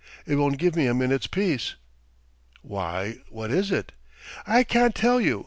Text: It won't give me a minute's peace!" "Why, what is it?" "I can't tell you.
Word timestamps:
It 0.25 0.33
won't 0.37 0.57
give 0.57 0.75
me 0.75 0.87
a 0.87 0.95
minute's 0.95 1.27
peace!" 1.27 1.75
"Why, 2.63 3.19
what 3.29 3.51
is 3.51 3.71
it?" 3.71 3.91
"I 4.47 4.63
can't 4.63 4.95
tell 4.95 5.21
you. 5.21 5.39